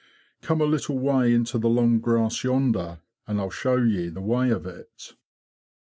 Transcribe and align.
Come 0.41 0.61
a 0.61 0.65
little 0.65 0.97
way 0.97 1.31
into 1.31 1.59
the 1.59 1.69
long 1.69 1.99
grass 1.99 2.43
yonder, 2.43 3.01
and 3.27 3.39
I'll 3.39 3.51
show 3.51 3.75
ye 3.75 4.09
the 4.09 4.19
way 4.19 4.49
of 4.49 4.65
it. 4.65 5.13